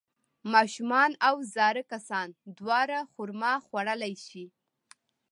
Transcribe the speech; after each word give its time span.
ماشومان 0.53 1.11
او 1.27 1.35
زاړه 1.53 1.83
کسان 1.91 2.27
دواړه 2.57 2.99
خرما 3.13 3.53
خوړلی 3.65 4.13
شي. 4.27 4.45